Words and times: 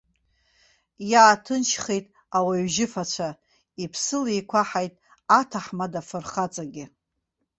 Иааҭынчхеит 1.11 2.05
ауаҩжьыфацәа, 2.37 3.29
иԥсы 3.83 4.17
леиқәаҳаит 4.25 4.93
аҭаҳмада 5.39 6.01
фырхаҵагьы. 6.07 6.85